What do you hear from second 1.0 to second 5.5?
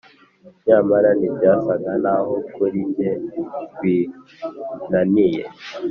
ntibyasaga naho kuri njye binaniye;